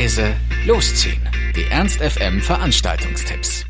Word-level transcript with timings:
leise, 0.00 0.34
losziehen. 0.66 1.20
Die 1.54 1.70
Ernst 1.70 2.00
FM 2.00 2.40
Veranstaltungstipps. 2.40 3.66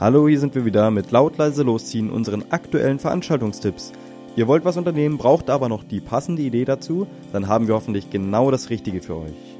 Hallo, 0.00 0.26
hier 0.26 0.40
sind 0.40 0.56
wir 0.56 0.64
wieder 0.64 0.90
mit 0.90 1.12
laut 1.12 1.38
leise 1.38 1.62
losziehen 1.62 2.10
unseren 2.10 2.42
aktuellen 2.50 2.98
Veranstaltungstipps. 2.98 3.92
Ihr 4.34 4.48
wollt 4.48 4.64
was 4.64 4.76
unternehmen, 4.76 5.16
braucht 5.16 5.48
aber 5.48 5.68
noch 5.68 5.84
die 5.84 6.00
passende 6.00 6.42
Idee 6.42 6.64
dazu, 6.64 7.06
dann 7.32 7.46
haben 7.46 7.68
wir 7.68 7.76
hoffentlich 7.76 8.10
genau 8.10 8.50
das 8.50 8.68
Richtige 8.68 9.00
für 9.00 9.18
euch. 9.18 9.56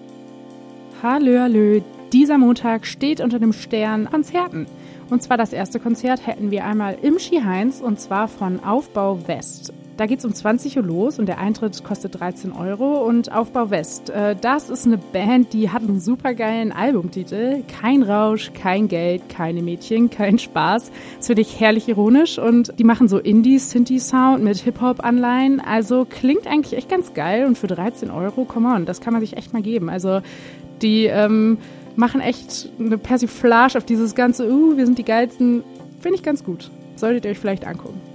Hallo, 1.00 1.38
hallo. 1.38 1.80
Dieser 2.12 2.38
Montag 2.38 2.84
steht 2.84 3.20
unter 3.20 3.38
dem 3.38 3.52
Stern 3.52 4.10
Konzerten. 4.10 4.66
Und 5.10 5.22
zwar 5.22 5.36
das 5.36 5.52
erste 5.52 5.78
Konzert 5.78 6.26
hätten 6.26 6.50
wir 6.50 6.64
einmal 6.64 6.98
im 7.02 7.20
Skiheinz 7.20 7.80
und 7.80 8.00
zwar 8.00 8.26
von 8.26 8.64
Aufbau 8.64 9.28
West. 9.28 9.72
Da 9.96 10.04
geht 10.04 10.18
es 10.18 10.26
um 10.26 10.34
20 10.34 10.76
Uhr 10.76 10.82
los 10.82 11.18
und 11.18 11.24
der 11.24 11.38
Eintritt 11.38 11.82
kostet 11.82 12.20
13 12.20 12.52
Euro. 12.52 13.06
Und 13.06 13.32
Aufbau 13.32 13.70
West, 13.70 14.10
äh, 14.10 14.36
das 14.38 14.68
ist 14.68 14.84
eine 14.84 14.98
Band, 14.98 15.54
die 15.54 15.70
hat 15.70 15.82
einen 15.82 16.00
supergeilen 16.00 16.70
Albumtitel. 16.70 17.62
Kein 17.80 18.02
Rausch, 18.02 18.52
kein 18.52 18.88
Geld, 18.88 19.30
keine 19.30 19.62
Mädchen, 19.62 20.10
kein 20.10 20.38
Spaß. 20.38 20.90
Das 21.16 21.26
finde 21.26 21.42
ich 21.42 21.58
herrlich 21.58 21.88
ironisch. 21.88 22.38
Und 22.38 22.78
die 22.78 22.84
machen 22.84 23.08
so 23.08 23.18
Indie-Synthie-Sound 23.18 24.44
mit 24.44 24.58
Hip-Hop-Anleihen. 24.58 25.60
Also 25.60 26.06
klingt 26.08 26.46
eigentlich 26.46 26.76
echt 26.76 26.90
ganz 26.90 27.14
geil. 27.14 27.46
Und 27.46 27.56
für 27.56 27.66
13 27.66 28.10
Euro, 28.10 28.44
come 28.44 28.68
on, 28.68 28.84
das 28.84 29.00
kann 29.00 29.14
man 29.14 29.22
sich 29.22 29.38
echt 29.38 29.54
mal 29.54 29.62
geben. 29.62 29.88
Also 29.88 30.20
die 30.82 31.06
ähm, 31.06 31.56
machen 31.94 32.20
echt 32.20 32.70
eine 32.78 32.98
Persiflage 32.98 33.78
auf 33.78 33.86
dieses 33.86 34.14
ganze, 34.14 34.50
uh, 34.52 34.76
wir 34.76 34.84
sind 34.84 34.98
die 34.98 35.04
geilsten. 35.04 35.64
Finde 36.00 36.16
ich 36.16 36.22
ganz 36.22 36.44
gut. 36.44 36.70
Solltet 36.96 37.24
ihr 37.24 37.30
euch 37.30 37.38
vielleicht 37.38 37.66
angucken. 37.66 38.05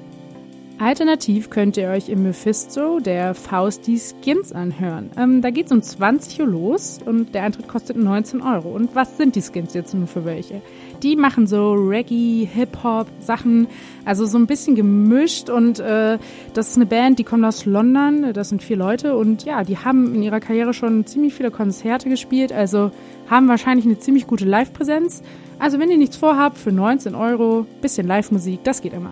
Alternativ 0.82 1.52
könnt 1.52 1.78
ihr 1.78 1.90
euch 1.90 2.10
im 2.10 2.24
Mephisto 2.24 3.00
der 3.00 3.36
Faust 3.36 3.86
die 3.86 4.00
Skins 4.00 4.52
anhören. 4.52 5.12
Ähm, 5.16 5.44
da 5.44 5.52
geht 5.52 5.68
es 5.68 5.72
um 5.72 5.84
20 5.84 6.42
Uhr 6.42 6.48
los 6.48 6.98
und 7.06 7.36
der 7.36 7.44
Eintritt 7.44 7.68
kostet 7.68 7.98
19 7.98 8.42
Euro. 8.42 8.70
Und 8.70 8.96
was 8.96 9.16
sind 9.16 9.36
die 9.36 9.44
Skins 9.44 9.76
jetzt 9.76 9.94
nun 9.94 10.08
für 10.08 10.26
welche? 10.26 10.64
Die 11.04 11.16
machen 11.16 11.46
so 11.46 11.74
Reggae, 11.74 12.48
Hip-Hop, 12.52 13.06
Sachen, 13.20 13.68
also 14.06 14.26
so 14.26 14.40
ein 14.40 14.48
bisschen 14.48 14.74
gemischt 14.74 15.52
und 15.52 15.80
äh, 15.80 16.18
das 16.56 16.70
ist 16.70 16.78
eine 16.78 16.88
Band, 16.88 17.20
die 17.20 17.26
kommt 17.26 17.46
aus 17.46 17.66
London, 17.66 18.34
das 18.34 18.50
sind 18.50 18.64
vier 18.64 18.78
Leute 18.78 19.16
und 19.16 19.44
ja, 19.44 19.64
die 19.64 19.78
haben 19.78 20.16
in 20.16 20.24
ihrer 20.24 20.40
Karriere 20.40 20.74
schon 20.74 21.06
ziemlich 21.06 21.36
viele 21.36 21.52
Konzerte 21.52 22.10
gespielt, 22.10 22.52
also 22.52 22.90
haben 23.30 23.48
wahrscheinlich 23.48 23.86
eine 23.86 24.00
ziemlich 24.00 24.26
gute 24.26 24.46
Live-Präsenz. 24.46 25.22
Also 25.60 25.78
wenn 25.78 25.92
ihr 25.92 26.00
nichts 26.00 26.18
vorhabt, 26.18 26.58
für 26.58 26.72
19 26.72 27.14
Euro, 27.14 27.68
bisschen 27.84 28.08
Live-Musik, 28.08 28.64
das 28.64 28.82
geht 28.82 28.94
immer. 28.94 29.12